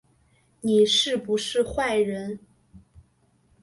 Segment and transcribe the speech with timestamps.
[0.61, 2.39] 你是不是坏人